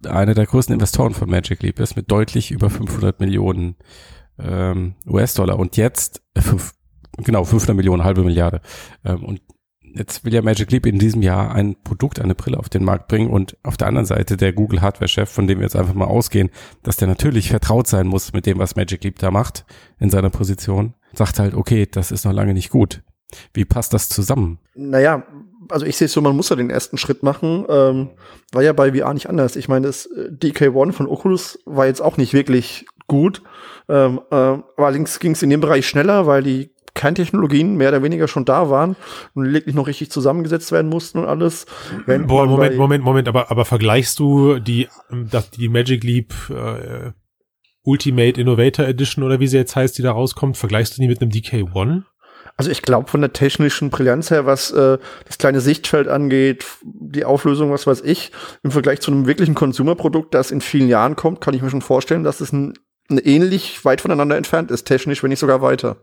[0.08, 3.76] einer der größten Investoren von Magic Leap ist, mit deutlich über 500 Millionen
[4.40, 5.60] ähm, US-Dollar.
[5.60, 6.74] Und jetzt, äh, fünf,
[7.18, 8.62] genau, 500 Millionen, halbe Milliarde.
[9.06, 9.42] Ähm, und
[9.94, 13.08] jetzt will ja Magic Leap in diesem Jahr ein Produkt, eine Brille auf den Markt
[13.10, 13.30] bringen.
[13.30, 16.50] Und auf der anderen Seite der Google Hardware-Chef, von dem wir jetzt einfach mal ausgehen,
[16.82, 19.66] dass der natürlich vertraut sein muss mit dem, was Magic Leap da macht
[20.00, 23.04] in seiner Position, sagt halt, okay, das ist noch lange nicht gut.
[23.54, 24.60] Wie passt das zusammen?
[24.76, 25.24] Naja,
[25.70, 27.66] also ich sehe es so, man muss ja den ersten Schritt machen.
[27.70, 28.10] Ähm,
[28.52, 29.56] war ja bei VR nicht anders.
[29.56, 33.42] Ich meine, das äh, DK1 von Oculus war jetzt auch nicht wirklich gut.
[33.90, 38.28] Ähm, ähm, allerdings ging es in dem Bereich schneller, weil die Kerntechnologien mehr oder weniger
[38.28, 38.96] schon da waren
[39.34, 41.66] und lediglich noch richtig zusammengesetzt werden mussten und alles.
[42.06, 47.12] Wenn Boah, Moment, Moment, Moment, aber, aber vergleichst du die, das, die Magic Leap äh,
[47.84, 51.22] Ultimate Innovator Edition oder wie sie jetzt heißt, die da rauskommt, vergleichst du die mit
[51.22, 52.04] einem DK1?
[52.58, 57.26] Also ich glaube von der technischen Brillanz her, was äh, das kleine Sichtfeld angeht, die
[57.26, 58.32] Auflösung, was weiß ich,
[58.64, 61.82] im Vergleich zu einem wirklichen Consumer-Produkt, das in vielen Jahren kommt, kann ich mir schon
[61.82, 62.74] vorstellen, dass es ein,
[63.10, 65.98] ein ähnlich weit voneinander entfernt ist, technisch, wenn nicht sogar weiter.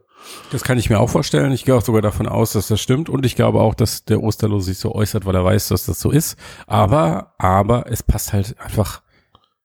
[0.50, 1.52] Das kann ich mir auch vorstellen.
[1.52, 3.08] Ich gehe auch sogar davon aus, dass das stimmt.
[3.08, 6.00] Und ich glaube auch, dass der Osterlos sich so äußert, weil er weiß, dass das
[6.00, 6.36] so ist.
[6.66, 9.02] Aber, aber es passt halt einfach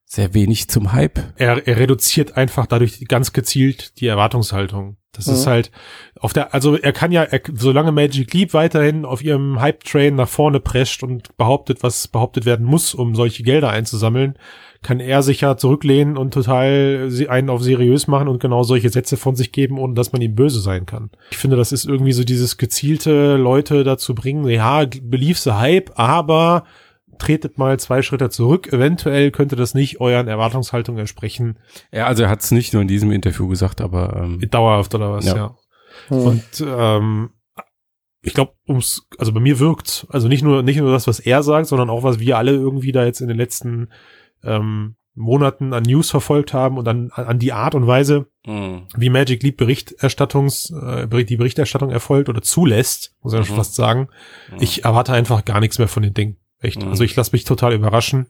[0.06, 1.20] sehr wenig zum Hype.
[1.38, 4.98] Er, er reduziert einfach dadurch ganz gezielt die Erwartungshaltung.
[5.16, 5.50] Das ist Mhm.
[5.52, 5.72] halt
[6.20, 10.28] auf der, also er kann ja, er, solange Magic Leap weiterhin auf ihrem Hype-Train nach
[10.28, 14.36] vorne prescht und behauptet, was behauptet werden muss, um solche Gelder einzusammeln,
[14.82, 18.90] kann er sich ja zurücklehnen und total sie- einen auf seriös machen und genau solche
[18.90, 21.10] Sätze von sich geben, ohne dass man ihm böse sein kann.
[21.32, 25.92] Ich finde, das ist irgendwie so dieses gezielte Leute dazu bringen, ja, belief the Hype,
[25.96, 26.64] aber
[27.18, 28.72] tretet mal zwei Schritte zurück.
[28.72, 31.60] Eventuell könnte das nicht euren Erwartungshaltungen entsprechen.
[31.92, 35.12] Ja, also er hat es nicht nur in diesem Interview gesagt, aber ähm, Dauerhaft oder
[35.12, 35.36] was, Ja.
[35.36, 35.56] ja.
[36.10, 37.30] Und ähm,
[38.22, 41.44] ich glaube, ums, also bei mir wirkt, also nicht nur nicht nur das, was er
[41.44, 43.90] sagt, sondern auch was wir alle irgendwie da jetzt in den letzten
[44.44, 49.10] ähm, Monaten an News verfolgt haben und an, an die Art und Weise, mh, wie
[49.10, 53.60] Magic Leap Berichterstattungs, äh, die Berichterstattung erfolgt oder zulässt, muss ich ja schon Mhm.
[53.60, 54.08] fast sagen.
[54.52, 54.58] Mhm.
[54.62, 56.38] Ich erwarte einfach gar nichts mehr von den Dingen.
[56.64, 56.82] Echt.
[56.82, 56.90] Mhm.
[56.90, 58.28] Also ich lasse mich total überraschen.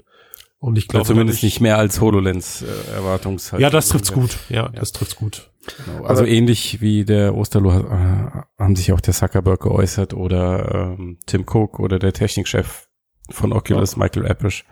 [0.60, 3.62] Und ich glaube zumindest da nicht mehr als HoloLens äh, Erwartungshaltung.
[3.62, 4.38] Ja, das trifft's gut.
[4.50, 5.50] Ja, das trifft's gut.
[5.86, 6.06] Genau.
[6.06, 11.17] Also Aber- ähnlich wie der Osterloh äh, haben sich auch der Zuckerberg geäußert oder ähm,
[11.26, 12.88] Tim Cook oder der Technikchef
[13.30, 14.65] von Oculus, Michael Appisch.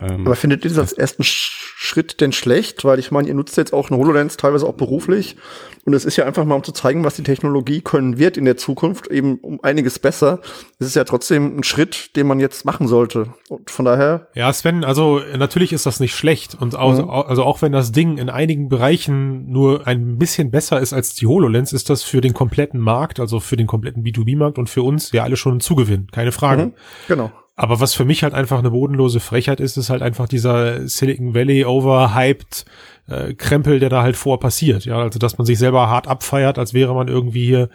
[0.00, 2.84] Ähm, Aber findet ihr das als ersten Sch Schritt denn schlecht?
[2.86, 5.36] Weil ich meine, ihr nutzt jetzt auch eine HoloLens teilweise auch beruflich.
[5.84, 8.44] Und es ist ja einfach mal, um zu zeigen, was die Technologie können wird in
[8.44, 10.40] der Zukunft, eben um einiges besser.
[10.78, 13.34] Es ist ja trotzdem ein Schritt, den man jetzt machen sollte.
[13.48, 17.10] Und von daher, Ja, Sven, also natürlich ist das nicht schlecht und auch, Mhm.
[17.10, 21.26] also auch wenn das Ding in einigen Bereichen nur ein bisschen besser ist als die
[21.26, 25.12] HoloLens, ist das für den kompletten Markt, also für den kompletten B2B-Markt und für uns
[25.12, 26.66] ja alle schon ein Zugewinn, keine Frage.
[26.66, 26.72] Mhm.
[27.06, 27.30] genau.
[27.58, 31.34] Aber was für mich halt einfach eine bodenlose Frechheit ist, ist halt einfach dieser Silicon
[31.34, 32.66] Valley overhyped
[33.08, 34.84] äh, Krempel, der da halt vor passiert.
[34.84, 37.70] Ja, also dass man sich selber hart abfeiert, als wäre man irgendwie hier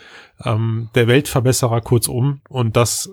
[0.45, 3.09] ähm, der Weltverbesserer kurzum und das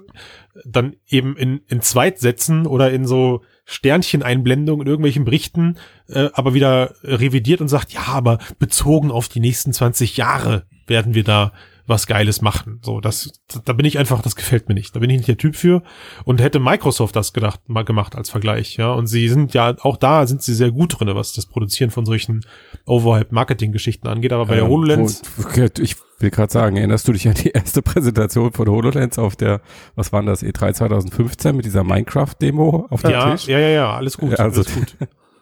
[0.66, 5.76] dann eben in, in Zweitsätzen oder in so Sterncheneinblendungen in irgendwelchen Berichten,
[6.08, 11.14] äh, aber wieder revidiert und sagt, ja, aber bezogen auf die nächsten 20 Jahre werden
[11.14, 11.52] wir da
[11.88, 12.80] was Geiles machen.
[12.84, 13.32] So, das,
[13.64, 14.94] da bin ich einfach, das gefällt mir nicht.
[14.94, 15.82] Da bin ich nicht der Typ für.
[16.24, 18.92] Und hätte Microsoft das gedacht, mal gemacht als Vergleich, ja.
[18.92, 22.04] Und sie sind ja, auch da sind sie sehr gut drinne, was das Produzieren von
[22.04, 22.44] solchen
[22.86, 24.32] Overhype-Marketing-Geschichten angeht.
[24.32, 25.48] Aber bei der ähm, HoloLens, Wo,
[25.80, 29.60] ich will gerade sagen, erinnerst du dich an die erste Präsentation von HoloLens auf der,
[29.94, 33.46] was war das, E3 2015 mit dieser Minecraft-Demo auf dem ja, Tisch?
[33.48, 34.96] ja, ja, ja, alles gut, Ja, also- alles gut.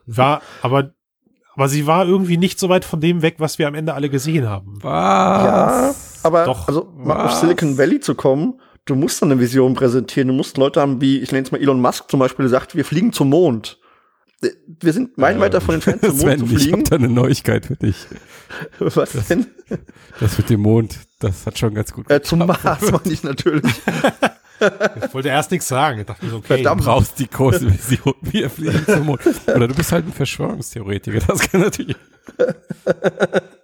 [0.09, 0.93] War, aber,
[1.57, 4.09] aber sie war irgendwie nicht so weit von dem weg, was wir am Ende alle
[4.09, 4.79] gesehen haben.
[4.85, 6.06] Ja, Was?
[6.27, 6.69] Aber Doch.
[6.69, 7.33] also mal auf?
[7.33, 10.29] Silicon Valley zu kommen, du musst dann eine Vision präsentieren.
[10.29, 12.75] Du musst Leute haben, wie, ich nenne es mal Elon Musk zum Beispiel, der sagt,
[12.77, 13.79] wir fliegen zum Mond.
[14.81, 16.85] Wir sind meilenweit davon entfernt, zum Mond Sven, zu ich habe fliegen.
[16.85, 17.97] da eine Neuigkeit für dich.
[18.79, 19.47] Was denn?
[20.21, 22.63] Das mit dem Mond, das hat schon ganz gut Äh, zum Mars
[22.93, 23.65] meine ich natürlich.
[24.61, 26.01] Ich wollte erst nichts sagen.
[26.01, 26.47] Ich dachte mir so, okay.
[26.55, 26.81] Verdammt.
[26.83, 28.15] Du brauchst die große Vision.
[28.23, 29.21] Wir fliegen zum Mond.
[29.47, 31.19] Oder du bist halt ein Verschwörungstheoretiker.
[31.27, 31.97] Das kann natürlich.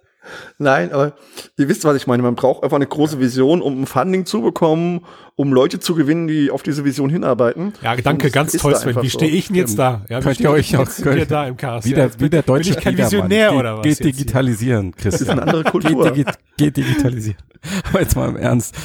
[0.57, 1.13] Nein, aber
[1.57, 2.23] ihr wisst, was ich meine.
[2.23, 5.01] Man braucht einfach eine große Vision, um ein Funding zu bekommen,
[5.35, 7.73] um Leute zu gewinnen, die auf diese Vision hinarbeiten.
[7.81, 9.01] Ja, danke, ganz toll, Sven.
[9.01, 10.05] Wie stehe ich denn jetzt da?
[10.09, 11.87] Ja, wie Könnt stehe ihr ich euch jetzt hier da im Cast?
[11.87, 12.97] Wieder, ja, jetzt bin- wieder deutscher Bin ich kein.
[12.97, 13.83] Visionär Geht- oder was?
[13.83, 16.11] Geht digitalisieren, Das ist eine andere Geht, Kultur.
[16.11, 16.25] digi
[16.57, 17.37] geht digitalisieren.
[17.89, 18.75] Aber jetzt mal im Ernst.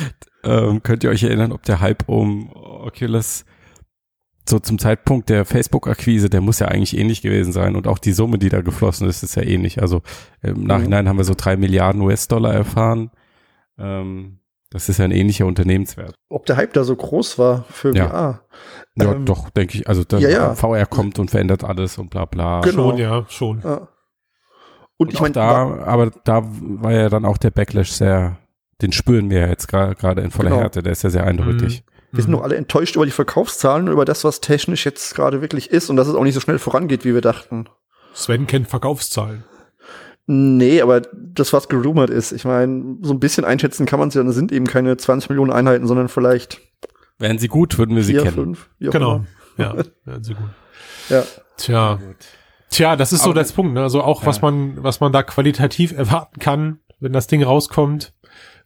[0.45, 3.45] Ähm, könnt ihr euch erinnern, ob der Hype um Oculus
[4.49, 7.77] so zum Zeitpunkt der Facebook-Akquise, der muss ja eigentlich ähnlich gewesen sein.
[7.77, 9.81] Und auch die Summe, die da geflossen ist, ist ja ähnlich.
[9.83, 10.03] Also
[10.43, 13.11] im Nachhinein haben wir so drei Milliarden US-Dollar erfahren.
[13.79, 16.15] Ähm, das ist ja ein ähnlicher Unternehmenswert.
[16.29, 18.09] Ob der Hype da so groß war für Ja.
[18.09, 18.43] VR.
[18.97, 19.89] Ja, Ähm, doch, denke ich.
[19.89, 20.55] Also der ja, ja.
[20.55, 22.61] VR kommt und verändert alles und bla bla.
[22.61, 22.91] Genau.
[22.91, 23.61] Schon, ja, schon.
[23.65, 23.89] Ja.
[24.97, 28.37] Und Und ich meine, da, aber da war ja dann auch der Backlash sehr,
[28.83, 30.63] den spüren wir ja jetzt gerade in voller Genau.
[30.63, 31.85] Härte, der ist ja sehr eindeutig.
[32.13, 35.41] Wir sind doch alle enttäuscht über die Verkaufszahlen und über das, was technisch jetzt gerade
[35.43, 37.67] wirklich ist und dass es auch nicht so schnell vorangeht, wie wir dachten.
[38.15, 39.45] Sven kennt Verkaufszahlen.
[40.27, 44.15] Nee, aber das, was gerumort ist, ich meine, so ein bisschen einschätzen kann man es
[44.15, 46.61] ja, das sind eben keine 20 Millionen Einheiten, sondern vielleicht
[47.19, 48.35] Wären sie gut, würden wir sie vier, kennen.
[48.35, 49.25] fünf, Genau.
[49.57, 49.75] Ja,
[50.07, 50.45] ja, sehr gut.
[51.09, 51.25] Ja.
[51.57, 51.99] Tja.
[52.71, 53.83] Tja, das ist so Aber- das Punkt, ne?
[53.83, 54.43] Also auch, was Ja.
[54.43, 58.13] man, was man da qualitativ erwarten kann, wenn das Ding rauskommt,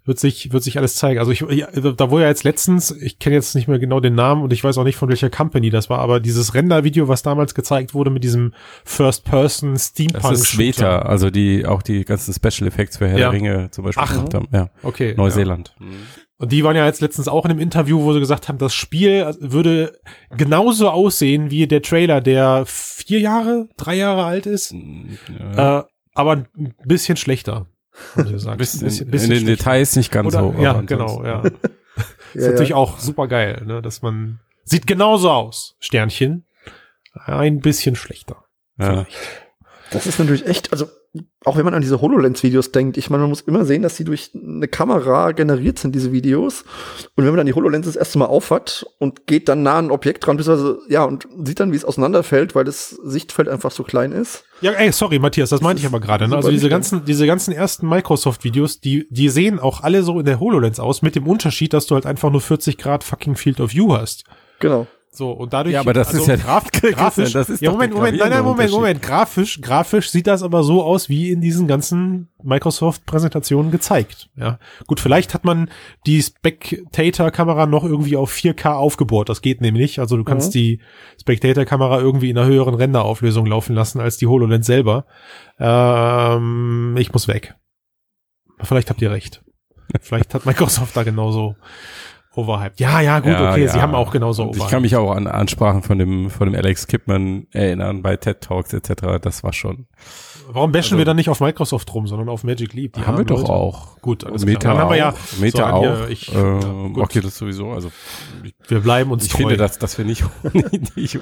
[0.05, 1.21] wird sich, wird sich alles zeigen.
[1.21, 1.65] Also ich, ich
[1.97, 4.65] da wurde ja jetzt letztens, ich kenne jetzt nicht mehr genau den Namen und ich
[4.65, 8.11] weiß auch nicht von welcher Company das war, aber dieses Render-Video, was damals gezeigt wurde
[8.11, 8.53] mit diesem
[8.85, 10.23] First-Person Steampunk.
[10.23, 13.31] Das ist Veta, also die auch die ganzen Special Effects für Herr Ja.
[13.31, 14.13] der Ringe zum Beispiel Ach.
[14.15, 14.49] gemacht haben.
[14.53, 15.15] Ja, Okay.
[15.17, 15.75] Neuseeland.
[16.39, 18.75] Und die waren ja jetzt letztens auch in einem Interview, wo sie gesagt haben, das
[18.75, 19.97] Spiel würde
[20.37, 24.75] genauso aussehen wie der Trailer, der vier Jahre, drei Jahre alt ist,
[25.57, 25.81] Ja.
[25.81, 25.85] äh,
[26.15, 27.67] aber ein bisschen schlechter.
[28.17, 28.55] Gesagt.
[28.55, 29.47] Ein bisschen, Ein in den schlechter.
[29.57, 30.63] Details nicht ganz Oder, so.
[30.63, 31.43] ja, genau, ja.
[32.35, 32.77] ist Ja, natürlich ja.
[32.77, 36.47] auch super geil, ne, dass man sieht genauso aus, Sternchen,
[37.15, 38.45] ein bisschen schlechter.
[38.79, 39.07] Ja.
[39.93, 40.89] Das ist natürlich echt, also
[41.45, 44.05] auch wenn man an diese HoloLens-Videos denkt, ich meine, man muss immer sehen, dass die
[44.05, 46.65] durch eine Kamera generiert sind, diese Videos.
[47.17, 49.87] Und wenn man dann die HoloLens das erste Mal aufhat und geht dann nah an
[49.87, 53.71] ein Objekt dran, beziehungsweise, ja, und sieht dann, wie es auseinanderfällt, weil das Sichtfeld einfach
[53.71, 54.45] so klein ist.
[54.63, 56.29] Ja, ey, sorry, Matthias, das meinte ich aber gerade.
[56.29, 56.37] Ne?
[56.37, 60.41] Also diese ganzen, diese ganzen ersten Microsoft-Videos, die, die sehen auch alle so in der
[60.41, 63.73] HoloLens aus, mit dem Unterschied, dass du halt einfach nur 40 Grad fucking Field of
[63.73, 64.25] View hast.
[64.61, 64.87] Genau.
[65.15, 65.75] So, und dadurch.
[65.75, 67.33] Ja, aber das ist ja- graf, grafisch.
[67.35, 68.71] das ist ja, Moment, Moment, nein, nein, Moment.
[68.71, 69.03] Moment.
[69.03, 74.31] Grafisch, grafisch sieht das aber so aus, wie in diesen ganzen Microsoft-Präsentationen gezeigt.
[74.37, 74.59] Ja.
[74.87, 75.69] Gut, vielleicht hat man
[76.07, 79.29] die Spectator-Kamera noch irgendwie auf 4K aufgebohrt.
[79.29, 80.01] Das geht nämlich.
[80.01, 80.53] Also du kannst Mhm.
[80.59, 80.81] die
[81.21, 85.05] Spectator-Kamera irgendwie in einer höheren Renderauflösung laufen lassen als die HoloLens selber.
[85.59, 87.55] Ähm, ich muss weg.
[88.63, 89.43] Vielleicht habt ihr recht.
[90.01, 91.55] Vielleicht hat Microsoft da genauso
[92.35, 92.81] overhyped.
[92.81, 93.73] Ja, ja, gut, Ja, okay, ja.
[93.73, 96.55] sie haben auch genauso Und Ich kann mich auch an Ansprachen von dem, von dem
[96.55, 99.19] Alex Kipman erinnern bei TED Talks etc.
[99.21, 99.87] Das war schon.
[100.49, 102.95] Warum bashen also- wir dann nicht auf Microsoft rum, sondern auf Magic Leap?
[102.95, 103.53] Die haben wir armen doch Leute.
[103.53, 104.01] auch.
[104.01, 104.75] Gut, alles Und Meta klar.
[104.75, 105.39] Dann haben wir ja auch.
[105.41, 106.09] Meta so, auch.
[106.09, 106.99] ich- ähm, ja, gut.
[107.05, 107.71] okay, das sowieso.
[107.73, 107.91] Also
[108.43, 109.39] ich, Wir bleiben uns ich treu.
[109.39, 110.25] finde, dass, dass wir nicht,
[110.97, 111.19] nicht,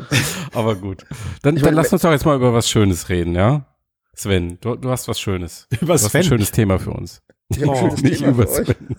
[0.55, 1.05] aber gut.
[1.43, 3.67] Dann, Ich dann meine, lass uns doch jetzt mal über was Schönes reden, ja?
[4.15, 5.67] Sven, du, du hast was Schönes.
[5.81, 6.23] über Du hast ein Sven.
[6.25, 7.23] schönes Thema für uns.
[7.49, 8.67] Ich Oh, schönes nicht Thema über für euch.
[8.67, 8.97] Sven.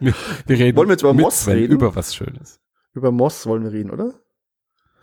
[0.00, 0.14] Wir,
[0.46, 1.72] wir reden Wollen wir jetzt über Moss Sven reden?
[1.72, 2.60] über was Schönes.
[2.94, 4.14] Über Moss wollen wir reden, oder?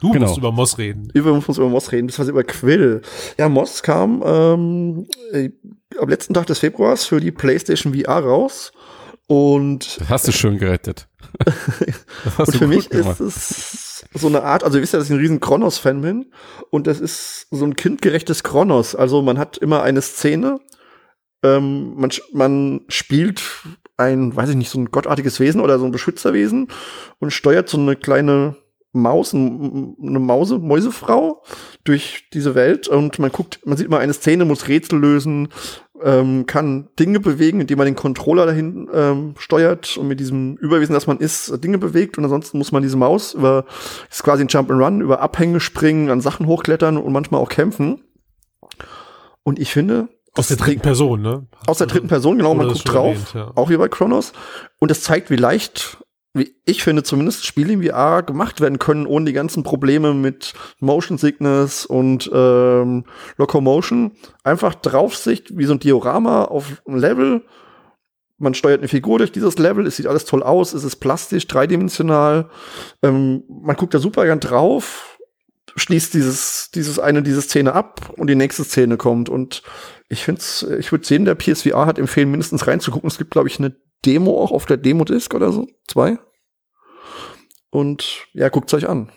[0.01, 0.25] Du Genau.
[0.27, 1.09] musst über Moss reden.
[1.13, 3.01] Über, muss über Moss reden, beziehungsweise über Quill.
[3.37, 5.49] Ja, Moss kam ähm, äh,
[5.99, 8.71] am letzten Tag des Februars für die PlayStation VR raus.
[9.27, 11.07] Und, Das hast du schön gerettet.
[12.25, 13.19] Das hast und für mich gemacht.
[13.21, 16.31] ist es so eine Art, also ihr wisst ja, dass ich ein riesen Kronos-Fan bin.
[16.69, 18.95] Und das ist so ein kindgerechtes Kronos.
[18.95, 20.59] Also man hat immer eine Szene,
[21.43, 23.41] ähm, man, man spielt
[23.97, 26.67] ein, weiß ich nicht, so ein gottartiges Wesen oder so ein Beschützerwesen
[27.19, 28.55] und steuert so eine kleine
[28.95, 31.43] Maus, ein- eine Mause, Mäusefrau
[31.83, 35.49] durch diese Welt und man guckt, man sieht immer eine Szene, muss Rätsel lösen,
[36.03, 40.93] ähm, kann Dinge bewegen, indem man den Controller dahin ähm, steuert und mit diesem Überwesen,
[40.93, 43.65] das man ist, Dinge bewegt und ansonsten muss man diese Maus über,
[44.11, 47.49] ist quasi ein Jump and Run, über Abhänge springen, an Sachen hochklettern und manchmal auch
[47.49, 48.03] kämpfen.
[49.43, 51.45] Und ich finde, Aus der dritten Person, ne?
[51.67, 53.51] aus der dritten Person, genau, man guckt drauf, erwähnt, ja.
[53.55, 54.33] auch wie bei Kronos.
[54.79, 55.97] Und das zeigt, wie leicht,
[56.33, 60.53] wie ich finde, zumindest Spiele in VR gemacht werden können, ohne die ganzen Probleme mit
[60.79, 63.05] Motion Sickness und ähm,
[63.37, 64.13] Locomotion.
[64.43, 67.45] Einfach Draufsicht, wie so ein Diorama auf ein Level.
[68.39, 71.47] Man steuert eine Figur durch dieses Level, es sieht alles toll aus, es ist plastisch,
[71.47, 72.49] dreidimensional.
[73.03, 75.12] Ähm, man guckt da super gern drauf,
[75.75, 79.29] schließt dieses, dieses eine, diese Szene ab und die nächste Szene kommt.
[79.29, 79.63] Und
[80.09, 80.41] ich finde
[80.79, 83.07] ich würde sehen, der PSVR hat empfehlen, mindestens reinzugucken.
[83.07, 85.67] Es gibt, glaube ich, eine Demo auch auf der Demo-Disc oder so.
[85.87, 86.17] Zwei.
[87.69, 89.11] Und ja, guckt's euch an.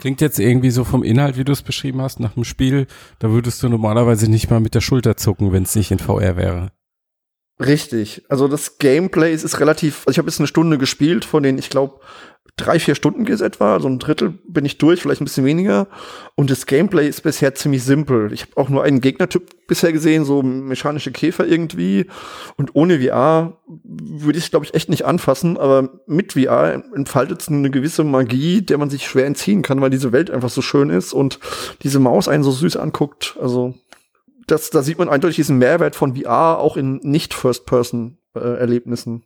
[0.00, 2.86] Klingt jetzt irgendwie so vom Inhalt, wie du es beschrieben hast, nach dem Spiel,
[3.20, 6.36] da würdest du normalerweise nicht mal mit der Schulter zucken, wenn es nicht in VR
[6.36, 6.72] wäre.
[7.60, 8.24] Richtig.
[8.28, 11.58] Also das Gameplay es ist relativ, also ich habe jetzt eine Stunde gespielt, von denen
[11.58, 12.00] ich glaube
[12.56, 15.44] drei, vier Stunden geht es etwa, so ein Drittel bin ich durch, vielleicht ein bisschen
[15.44, 15.88] weniger.
[16.36, 18.32] Und das Gameplay ist bisher ziemlich simpel.
[18.32, 22.06] Ich habe auch nur einen Gegnertyp bisher gesehen, so mechanische Käfer irgendwie.
[22.56, 25.56] Und ohne VR würde ich es, glaube ich, echt nicht anfassen.
[25.56, 29.90] Aber mit VR entfaltet es eine gewisse Magie, der man sich schwer entziehen kann, weil
[29.90, 31.40] diese Welt einfach so schön ist und
[31.82, 33.36] diese Maus einen so süß anguckt.
[33.40, 33.74] Also
[34.46, 39.24] das, da sieht man eindeutig diesen Mehrwert von VR auch in Nicht-First-Person-Erlebnissen.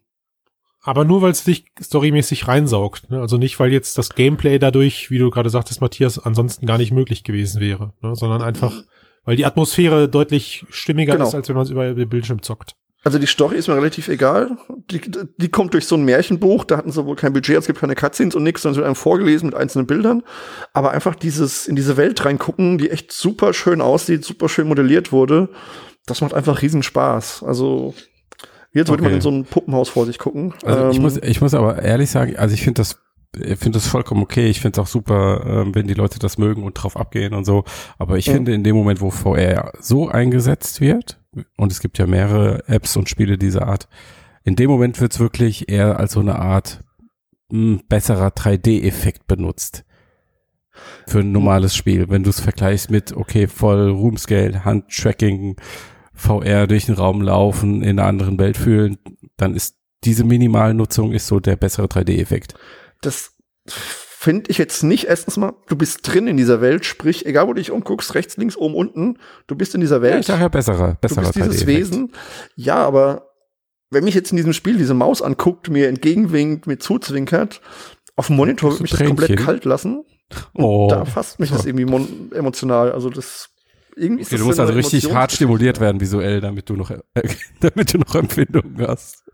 [0.88, 3.10] Aber nur, weil es dich storymäßig reinsaugt.
[3.10, 3.20] Ne?
[3.20, 6.92] Also nicht, weil jetzt das Gameplay dadurch, wie du gerade sagtest, Matthias, ansonsten gar nicht
[6.92, 7.92] möglich gewesen wäre.
[8.00, 8.16] Ne?
[8.16, 8.72] Sondern einfach,
[9.26, 11.28] weil die Atmosphäre deutlich stimmiger Genau.
[11.28, 12.74] ist, als wenn man es über den Bildschirm zockt.
[13.04, 14.56] Also die Story ist mir relativ egal.
[14.90, 14.98] Die,
[15.36, 17.94] die kommt durch so ein Märchenbuch, da hatten sie wohl kein Budget, es gibt keine
[17.94, 20.22] Cutscenes und nichts, sondern es wird einem vorgelesen mit einzelnen Bildern.
[20.72, 25.12] Aber einfach dieses, in diese Welt reingucken, die echt super schön aussieht, super schön modelliert
[25.12, 25.50] wurde,
[26.06, 27.42] das macht einfach riesen Spaß.
[27.42, 27.92] Also
[28.72, 29.16] jetzt würde man Okay.
[29.16, 30.54] in so ein Puppenhaus vor sich gucken.
[30.64, 33.00] Also ich Ähm, muss, ich muss aber ehrlich sagen, also ich finde das,
[33.36, 34.48] ich finde das vollkommen okay.
[34.48, 37.44] Ich finde es auch super, ähm, wenn die Leute das mögen und drauf abgehen und
[37.44, 37.64] so.
[37.98, 38.34] Aber ich Ja.
[38.34, 41.20] finde in dem Moment, wo VR so eingesetzt wird,
[41.56, 43.88] und es gibt ja mehrere Apps und Spiele dieser Art,
[44.44, 46.82] in dem Moment wird es wirklich eher als so eine Art
[47.50, 49.84] mh, besserer 3D-Effekt benutzt.
[51.06, 52.08] Für ein normales Spiel.
[52.08, 55.56] Wenn du es vergleichst mit, okay, voll Roomscale, Handtracking,
[56.18, 58.98] VR durch den Raum laufen, in einer anderen Welt fühlen,
[59.36, 62.54] dann ist diese Minimalnutzung ist so der bessere 3D-Effekt.
[63.00, 63.32] das
[64.20, 65.04] finde ich jetzt nicht.
[65.04, 68.36] Erstens mal, du bist drin in dieser Welt, sprich, egal wo du dich umguckst, rechts,
[68.36, 70.14] links, oben, unten, du bist in dieser Welt.
[70.14, 71.66] Ja, ich sage ja besserer, du besserer bist dieses 3D-Effekt.
[71.68, 72.12] Wesen.
[72.56, 73.28] Ja, aber
[73.90, 77.60] wenn mich jetzt in diesem Spiel diese Maus anguckt, mir entgegenwinkt, mir zuzwinkert,
[78.16, 80.04] auf dem Monitor würde mich das komplett kalt lassen.
[80.52, 80.88] Und Oh.
[80.90, 82.90] da fasst mich das irgendwie mon- emotional.
[82.92, 83.50] Also das
[83.98, 86.90] irgendwie ist Okay, das du musst also richtig hart stimuliert werden visuell, damit du noch,
[86.90, 86.98] äh,
[87.60, 89.24] damit du noch Empfindungen hast.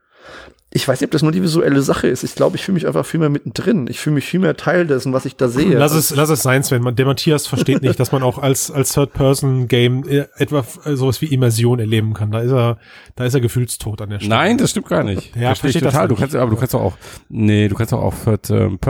[0.77, 2.25] Ich weiß nicht, ob das nur die visuelle Sache ist.
[2.25, 3.87] Ich glaube, ich fühle mich einfach viel mehr mittendrin.
[3.89, 5.79] Ich fühle mich viel mehr Teil dessen, was ich da sehe.
[5.79, 6.83] Lass es, lass es sein, Sven.
[6.83, 11.21] Man, der Matthias versteht nicht, dass man auch als, als Third-Person-Game äh, etwa äh, sowas
[11.21, 12.33] wie Immersion erleben kann.
[12.33, 12.79] Da ist er,
[13.15, 14.35] da ist er gefühlstot an der Stelle.
[14.35, 15.37] Nein, das stimmt gar nicht.
[15.37, 16.09] Ja, Verstehe ich versteht das total.
[16.09, 16.97] Du kannst, aber du kannst doch auch,
[17.29, 18.81] nee, du kannst doch auch Third ähm,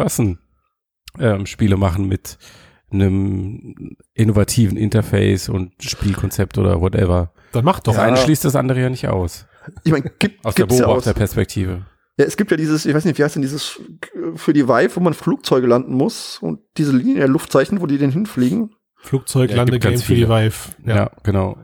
[1.19, 2.39] ähm, Spiele machen mit
[2.95, 7.33] einem innovativen Interface und Spielkonzept oder whatever.
[7.53, 7.95] Dann mach doch.
[7.95, 9.47] Das eine schließt das andere ja nicht aus.
[9.85, 11.05] ich meine, gibt, Aus der gibt's ja aus.
[11.05, 11.87] Beobachterperspektive.
[12.19, 13.81] Ja, es gibt ja dieses, ich weiß nicht, wie heißt denn dieses
[14.37, 17.99] für die Vive, wo man Flugzeuge landen muss und diese Linien der Luftzeichen, wo die
[17.99, 18.75] denn hinfliegen.
[18.97, 20.29] Flugzeug, Ja, Landegame für die.
[20.29, 20.55] Vive.
[20.87, 21.59] Ja, genau.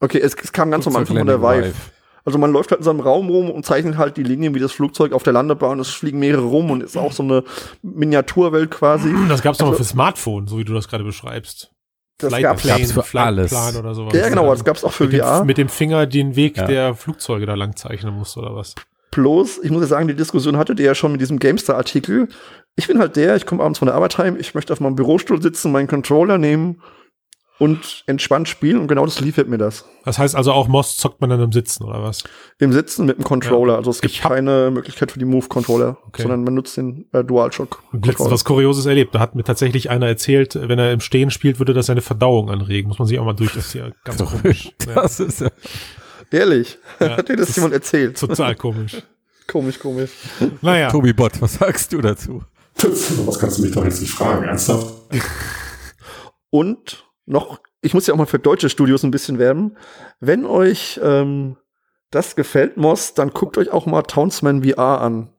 [0.00, 1.95] Okay, es, es kam ganz am Anfang von der Flugzeuglanding Vive.
[2.26, 4.58] Also man läuft halt in so einem Raum rum und zeichnet halt die Linien wie
[4.58, 5.78] das Flugzeug auf der Landebahn.
[5.80, 7.44] Es fliegen mehrere rum und ist auch so eine
[7.82, 9.14] Miniaturwelt quasi.
[9.28, 11.70] Das gab's doch mal Also- für Smartphone, so wie du das gerade beschreibst.
[12.18, 13.50] Das Flight gab's- Plane, Gab's für Flight alles.
[13.50, 14.14] Plan oder sowas.
[14.14, 15.44] Ja, genau, das gab's auch für mit dem, VR.
[15.44, 16.66] Mit dem Finger den Weg Ja.
[16.66, 18.74] der Flugzeuge da lang zeichnen musst oder was.
[19.12, 22.28] Bloß, ich muss ja sagen, die Diskussion hattet ihr ja schon mit diesem GameStar-Artikel.
[22.74, 24.94] Ich bin halt der, ich komme abends von der Arbeit heim, ich möchte auf meinem
[24.96, 26.82] Bürostuhl sitzen, meinen Controller nehmen
[27.58, 29.86] und entspannt spielen und genau das liefert mir das.
[30.04, 32.22] Das heißt also auch Moss zockt man dann im Sitzen oder was?
[32.58, 33.72] Im Sitzen mit dem Controller.
[33.74, 33.78] Ja.
[33.78, 36.22] Also es gibt keine Möglichkeit für die Move-Controller, Okay.
[36.22, 37.82] sondern man nutzt den äh, DualShock.
[37.92, 39.14] Letztens was Kurioses erlebt.
[39.14, 42.50] Da hat mir tatsächlich einer erzählt, wenn er im Stehen spielt, würde das seine Verdauung
[42.50, 42.88] anregen.
[42.88, 43.52] Muss man sich auch mal durch.
[43.54, 44.72] Das ist ja ganz komisch.
[44.86, 45.50] Ja, Das ist ja.
[46.30, 48.18] Ehrlich, Ja, hat dir das, das jemand erzählt?
[48.18, 49.00] total komisch.
[49.46, 50.10] komisch, komisch.
[50.60, 52.42] Naja, Tobi Bott, was sagst du dazu?
[53.24, 54.44] Was kannst du mich doch jetzt nicht fragen?
[54.44, 54.92] Ernsthaft?
[56.50, 59.76] Und noch, ich muss ja auch mal für deutsche Studios ein bisschen werben.
[60.20, 61.56] Wenn euch ähm,
[62.10, 65.32] das gefällt, Moss, dann guckt euch auch mal Townsman VR an.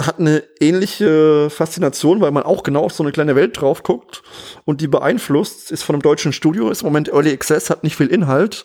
[0.00, 4.22] Hat eine ähnliche Faszination, weil man auch genau auf so eine kleine Welt drauf guckt
[4.64, 7.96] und die beeinflusst, ist von einem deutschen Studio, ist im Moment Early Access, hat nicht
[7.96, 8.64] viel Inhalt,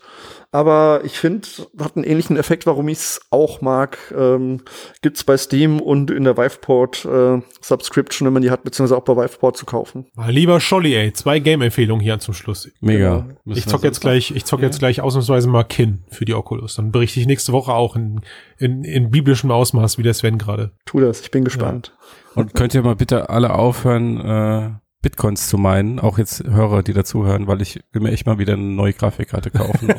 [0.55, 1.45] aber ich finde,
[1.77, 3.97] hat einen ähnlichen Effekt, warum ich es auch mag.
[4.17, 4.61] Ähm,
[5.01, 9.03] gibt's bei Steam und in der Viveport äh, Subscription, wenn man die hat, beziehungsweise auch
[9.03, 10.05] bei Viveport zu kaufen.
[10.27, 11.11] Lieber Scholli, ey.
[11.11, 12.71] Zwei Game-Empfehlungen hier zum Schluss.
[12.79, 13.27] Mega.
[13.43, 13.57] Genau.
[13.57, 16.75] Ich zock jetzt gleich, ich zock jetzt gleich ausnahmsweise mal Kin für die Oculus.
[16.75, 18.21] Dann berichte ich nächste Woche auch in,
[18.57, 20.71] in, in biblischem Ausmaß wie der Sven gerade.
[20.85, 21.93] Tu das, ich bin gespannt.
[22.33, 24.69] Und könnt ihr mal bitte alle aufhören, äh,
[25.05, 28.53] Bitcoins zu meinen, auch jetzt Hörer, die dazuhören, weil ich will mir echt mal wieder
[28.53, 29.93] eine neue Grafikkarte kaufen.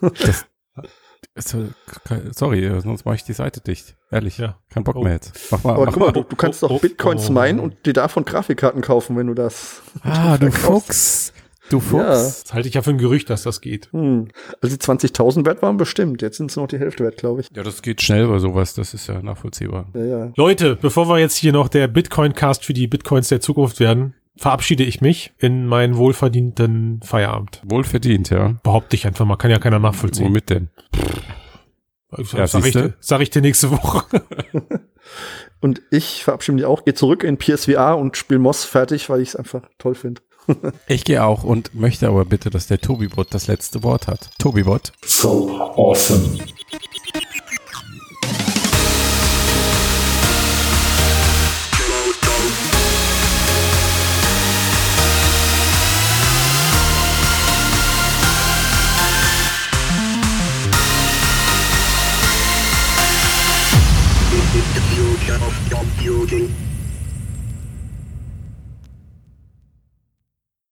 [0.00, 0.46] und das,
[1.36, 1.66] so-
[2.30, 3.96] sorry, sonst mache ich die Seite dicht.
[4.12, 4.56] Ehrlich, Ja.
[4.72, 5.02] kein Bock Oh.
[5.02, 5.36] mehr jetzt.
[5.50, 6.12] Mach mal, Aber mach guck mal, mal.
[6.12, 7.32] du, du kannst oh, doch oh, Bitcoins oh.
[7.32, 9.82] meinen und dir davon Grafikkarten kaufen, wenn du das.
[10.02, 10.48] Ah, du.
[10.52, 11.32] Fuchs.
[11.70, 12.42] Du Fuchs.
[12.44, 13.90] Das halte ich ja für ein Gerücht, dass das geht.
[13.92, 14.28] Hm.
[14.60, 16.20] Also die 20.000 wert waren bestimmt.
[16.22, 17.48] Jetzt sind es nur noch die Hälfte wert, glaube ich.
[17.54, 19.88] Ja, das geht schnell bei sowas, das ist ja nachvollziehbar.
[19.94, 20.32] Ja, ja.
[20.36, 24.84] Leute, bevor wir jetzt hier noch der Bitcoin-Cast für die Bitcoins der Zukunft werden, verabschiede
[24.84, 27.60] ich mich in meinen wohlverdienten Feierabend.
[27.64, 28.56] Wohlverdient, ja.
[28.62, 30.26] Behaupte ich einfach mal, kann ja keiner nachvollziehen.
[30.26, 30.70] Womit denn?
[32.32, 34.04] Ja, sag, ich, sag ich dir nächste Woche.
[35.60, 39.30] Und ich verabschiede mich auch, gehe zurück in PSVR und spiele Moss fertig, weil ich
[39.30, 40.22] es einfach toll finde.
[40.88, 44.30] Ich gehe auch und möchte aber bitte, dass der Tobi-Bot das letzte Wort hat.
[44.38, 44.92] Tobi-Bot.
[45.04, 46.38] So awesome.
[65.30, 65.84] You're
[66.26, 66.59] joking.